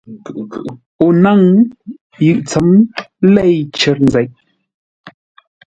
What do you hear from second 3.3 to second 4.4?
lêi cər nzeʼ.